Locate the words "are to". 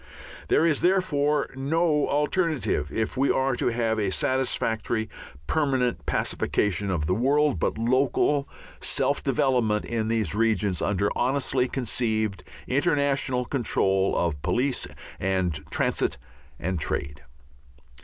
3.29-3.67